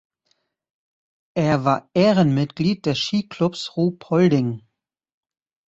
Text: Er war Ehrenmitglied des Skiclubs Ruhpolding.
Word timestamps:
Er 1.37 1.63
war 1.63 1.91
Ehrenmitglied 1.93 2.87
des 2.87 2.97
Skiclubs 2.97 3.77
Ruhpolding. 3.77 4.63